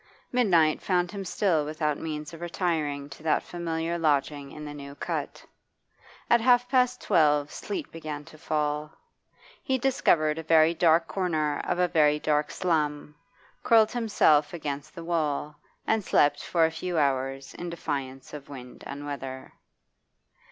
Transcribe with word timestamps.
Midnight 0.31 0.81
found 0.81 1.11
him 1.11 1.23
still 1.23 1.63
without 1.63 1.99
means 1.99 2.33
of 2.33 2.41
retiring 2.41 3.07
to 3.11 3.21
that 3.21 3.43
familiar 3.43 3.99
lodging 3.99 4.51
in 4.51 4.65
the 4.65 4.73
New 4.73 4.95
Cut. 4.95 5.45
At 6.27 6.41
half 6.41 6.67
past 6.67 7.01
twelve 7.03 7.51
sleet 7.51 7.91
began 7.91 8.25
to 8.25 8.37
fall. 8.39 8.93
He 9.61 9.77
discovered 9.77 10.39
a 10.39 10.41
very 10.41 10.73
dark 10.73 11.07
corner 11.07 11.61
of 11.65 11.77
a 11.77 11.87
very 11.87 12.17
dark 12.17 12.49
slum, 12.49 13.13
curled 13.61 13.91
himself 13.91 14.55
against 14.55 14.95
the 14.95 15.03
wall, 15.03 15.55
and 15.85 16.03
slept 16.03 16.43
for 16.43 16.65
a 16.65 16.71
few 16.71 16.97
hours 16.97 17.53
in 17.53 17.69
defiance 17.69 18.33
of 18.33 18.49
wind 18.49 18.83
and 18.87 19.05
weather. 19.05 19.53